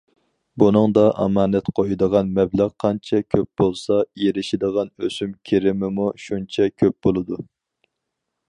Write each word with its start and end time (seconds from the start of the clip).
بۇنىڭدا 0.61 1.01
ئامانەت 1.23 1.67
قويىدىغان 1.79 2.31
مەبلەغ 2.39 2.71
قانچە 2.85 3.19
كۆپ 3.35 3.49
بولسا 3.63 4.01
ئېرىشىدىغان 4.23 4.91
ئۆسۈم 5.05 5.37
كىرىمىمۇ 5.51 6.11
شۇنچە 6.25 6.71
كۆپ 6.85 6.99
بولىدۇ. 7.09 7.43